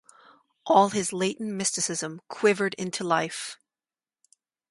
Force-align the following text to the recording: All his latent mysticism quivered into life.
All 0.65 0.89
his 0.89 1.13
latent 1.13 1.53
mysticism 1.53 2.21
quivered 2.27 2.73
into 2.73 3.03
life. 3.03 3.59